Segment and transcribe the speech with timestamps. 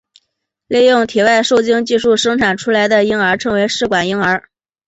[0.67, 4.49] 利用体外受精技术生产出来的婴儿称为试管婴儿。